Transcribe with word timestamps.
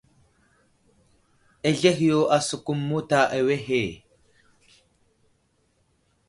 Azlehe 1.67 2.05
yo 2.11 2.19
asəkum 2.35 2.79
muta 2.87 3.19
awehe. 3.35 3.83